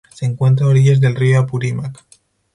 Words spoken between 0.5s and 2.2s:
a orillas del río Apurímac.